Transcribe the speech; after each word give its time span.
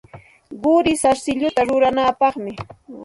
Quri 0.61 0.93
sarsilluta 1.03 1.67
ruranapaqmi. 1.69 2.53